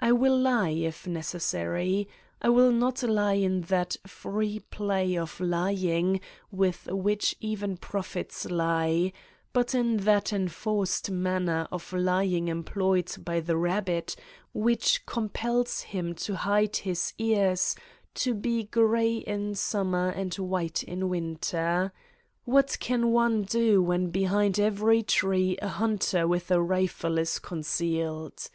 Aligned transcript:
I 0.00 0.10
will 0.10 0.36
lie, 0.36 0.70
if 0.70 1.06
necessary. 1.06 2.08
I 2.42 2.48
will 2.48 2.72
not 2.72 3.04
lie 3.04 3.34
in 3.34 3.60
that 3.70 3.96
free 4.04 4.58
play 4.58 5.16
of 5.16 5.38
lying 5.38 6.20
with 6.50 6.88
which 6.90 7.36
even 7.38 7.76
prophets 7.76 8.46
lie, 8.50 9.12
but 9.52 9.72
in 9.72 9.98
that 9.98 10.32
enforced 10.32 11.08
manner 11.12 11.68
of 11.70 11.92
lying 11.92 12.48
employed 12.48 13.14
by 13.24 13.38
the 13.38 13.56
rabbit, 13.56 14.16
which 14.52 15.06
compels 15.06 15.82
him 15.82 16.16
to 16.16 16.34
hide 16.34 16.74
his 16.74 17.12
ears, 17.18 17.76
to 18.14 18.34
be 18.34 18.64
gray 18.64 19.18
in 19.18 19.54
summer 19.54 20.08
and 20.08 20.34
white 20.34 20.82
in 20.82 21.08
winter. 21.08 21.92
What 22.44 22.76
can 22.80 23.12
one 23.12 23.42
do 23.44 23.80
when 23.80 24.08
behind 24.10 24.58
every 24.58 25.04
tree 25.04 25.56
a 25.62 25.68
hunter 25.68 26.26
with 26.26 26.50
a 26.50 26.60
rifle 26.60 27.18
is 27.18 27.38
concealed! 27.38 28.50